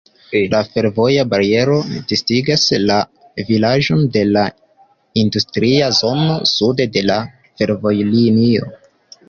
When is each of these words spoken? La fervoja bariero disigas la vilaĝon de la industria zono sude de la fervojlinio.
La 0.51 0.59
fervoja 0.75 1.25
bariero 1.33 1.75
disigas 2.11 2.63
la 2.85 2.97
vilaĝon 3.51 4.03
de 4.17 4.25
la 4.31 4.47
industria 5.27 5.93
zono 6.01 6.41
sude 6.55 6.91
de 6.99 7.07
la 7.13 7.23
fervojlinio. 7.63 8.75